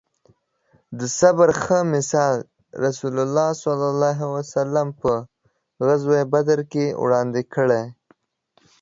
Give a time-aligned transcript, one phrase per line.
[0.99, 2.35] د صبر ښه مثال
[2.85, 3.65] رسول الله ص
[5.01, 5.11] په
[5.87, 7.83] غزوه بدر کې وړاندې کړی